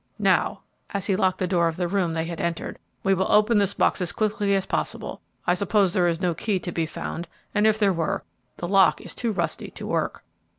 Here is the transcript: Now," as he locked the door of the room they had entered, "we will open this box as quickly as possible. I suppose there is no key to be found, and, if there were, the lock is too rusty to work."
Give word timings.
Now," 0.17 0.61
as 0.89 1.05
he 1.05 1.15
locked 1.15 1.37
the 1.37 1.45
door 1.45 1.67
of 1.67 1.77
the 1.77 1.87
room 1.87 2.15
they 2.15 2.25
had 2.25 2.41
entered, 2.41 2.79
"we 3.03 3.13
will 3.13 3.31
open 3.31 3.59
this 3.59 3.75
box 3.75 4.01
as 4.01 4.11
quickly 4.11 4.55
as 4.55 4.65
possible. 4.65 5.21
I 5.45 5.53
suppose 5.53 5.93
there 5.93 6.07
is 6.07 6.19
no 6.19 6.33
key 6.33 6.57
to 6.61 6.71
be 6.71 6.87
found, 6.87 7.27
and, 7.53 7.67
if 7.67 7.77
there 7.77 7.93
were, 7.93 8.23
the 8.57 8.67
lock 8.67 8.99
is 8.99 9.13
too 9.13 9.31
rusty 9.31 9.69
to 9.69 9.85
work." 9.85 10.23